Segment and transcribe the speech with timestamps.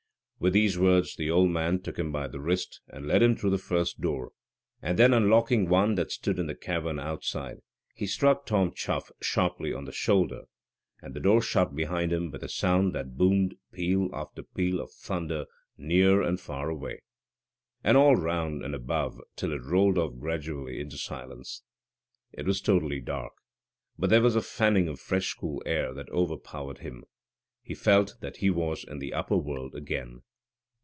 [0.43, 3.51] With these words the old man took him by the wrist and led him through
[3.51, 4.31] the first door,
[4.81, 7.59] and then unlocking one that stood in the cavern outside,
[7.93, 10.45] he struck Tom Chuff sharply on the shoulder,
[10.99, 14.91] and the door shut behind him with a sound that boomed peal after peal of
[14.91, 15.45] thunder
[15.77, 17.03] near and far away,
[17.83, 21.61] and all round and above, till it rolled off gradually into silence.
[22.33, 23.33] It was totally dark,
[23.95, 27.03] but there was a fanning of fresh cool air that overpowered him.
[27.61, 30.23] He felt that he was in the upper world again.